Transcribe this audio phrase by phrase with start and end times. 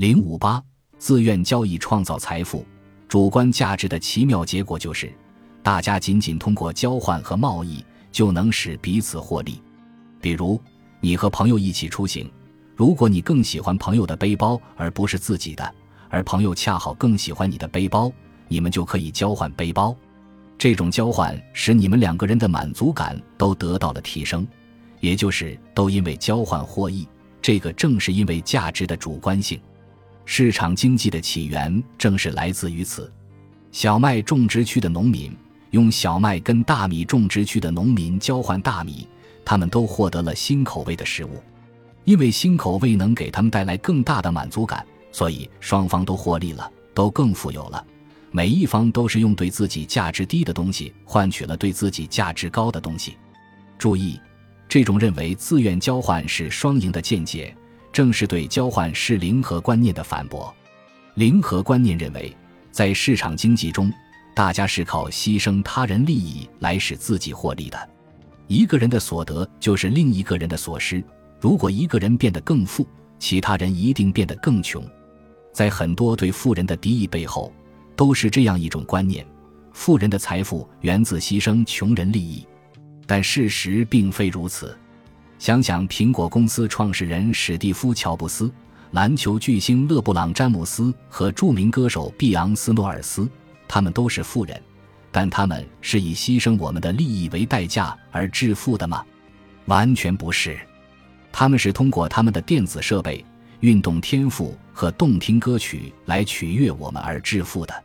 [0.00, 0.64] 零五八，
[0.96, 2.64] 自愿交易创造财富，
[3.06, 5.12] 主观价值的奇妙结果就是，
[5.62, 9.62] 大家仅仅通过交换和贸易就能使彼此获利。
[10.18, 10.58] 比如，
[11.00, 12.32] 你和朋友一起出行，
[12.74, 15.74] 如果你更喜欢朋友的背包而不是自己的，
[16.08, 18.10] 而朋友恰好更喜欢你的背包，
[18.48, 19.94] 你们就可以交换背包。
[20.56, 24.48] 这种交换使你们两个人的满足感都得到了提升，
[25.00, 27.06] 也就是都因为交换获益。
[27.42, 29.60] 这个正是因为价值的主观性。
[30.24, 33.12] 市场经济的起源正是来自于此。
[33.72, 35.36] 小麦种植区的农民
[35.70, 39.06] 用小麦跟大米种植区的农民交换大米，
[39.44, 41.42] 他们都获得了新口味的食物。
[42.04, 47.84] 因为新口味能给他们带来更大的满足感，所以双方都获利了，都更富有了。
[48.32, 53.16] 每一方都是用对自己价值低的东西换取了对自己价值高的东西。
[53.76, 54.18] 注意，
[54.68, 57.54] 这种认为自愿交换是双赢的见解。
[58.00, 60.50] 正是对交换是零和观念的反驳。
[61.16, 62.34] 零和观念认为，
[62.70, 63.92] 在市场经济中，
[64.34, 67.90] 大家是靠牺牲他人利益来使自己获利的。
[68.46, 71.04] 一个人的所得就是另一个人的所失。
[71.38, 74.82] 如果一个人变得更富，其他人一定变得更穷。
[75.52, 77.52] 在很多对富人的敌意背后，
[77.94, 79.26] 都是这样一种观念：
[79.74, 82.46] 富人的财富源自牺牲穷人利益。
[83.06, 84.74] 但事实并非如此。
[85.40, 88.52] 想想苹果公司创始人史蒂夫·乔布斯、
[88.90, 93.26] 篮球巨星勒布朗·詹姆斯和著名歌手碧昂斯·诺尔斯，
[93.66, 94.62] 他们都是富人，
[95.10, 99.02] 但他们是以牺牲我们的利益为代价而致富的吗？
[99.64, 100.60] 完全不是，
[101.32, 103.24] 他们是通过他们的电子设备、
[103.60, 107.84] 运动天赋和动听歌曲来取悦我们而致富的。